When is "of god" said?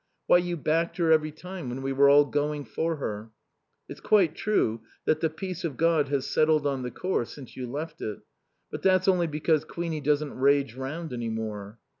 5.63-6.07